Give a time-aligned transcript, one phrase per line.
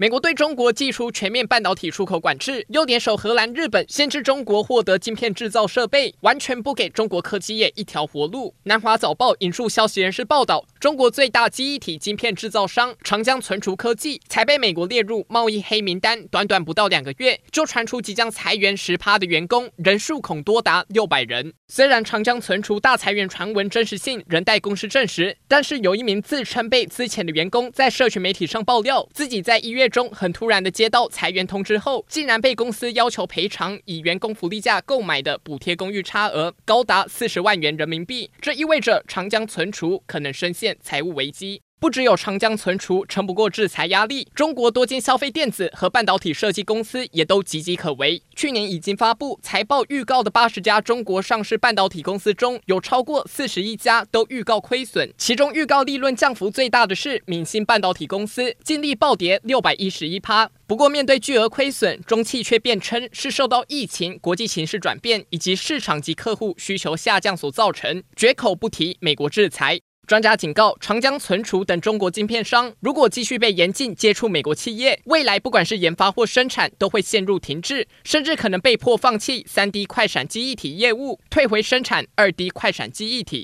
[0.00, 8.54] 美国对中国祭出全面半导体出口管制，又联手荷兰、日本限制中国获得晶片制造设备，完全不给中国科技业一条活路。
[8.62, 21.52] 南华早报引述消息人士报道，中国最大记忆体晶片制造商长江存储科技才被美国列入贸易黑名单，短短不到两个月就传出即将裁员十趴的员工，人数恐多达六百人。
[21.68, 38.30] 虽然长江存储大裁员传闻真实性仍待公司证实，但是有一名自称被资遣的员工在社群媒体上爆料，自己在一月中很突然的接到裁员通知后，竟然被公司要求赔偿以员工福利价购买的补贴公寓差额，高达四十万元人民币。
[38.40, 41.60] 这意味着长江存储可能深陷财务危机。
[41.80, 48.22] 不只有长江存储撑不过制裁压力，中国多间消费电子和半导体设计公司也都岌岌可危。
[48.36, 60.50] 去年已经发布财报预告的八十家中国上市半导体公司中，有超过四十一家都预告亏损，其中预告利润降幅最大的是敏兴半导体公司，净利暴跌六百一十一趴。
[60.66, 69.80] 不过，面对巨额亏损，中汽却辩称是受到疫情、国际形势转变以及市场及客户需求下降所造成，绝口不提美国制裁。
[70.10, 83.38] 专家警告，长江存储等中国晶片商，如果继续被严禁接触美国企业，未来不管是研发或生产，都会陷入停滞，甚至可能被迫放弃 3D 快闪机一体业务，退回生产 2D 快闪机一体。